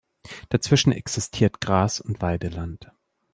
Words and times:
Dazwischen 0.49 0.91
existiert 0.93 1.61
Gras- 1.61 2.01
und 2.01 2.23
Weideland. 2.23 2.91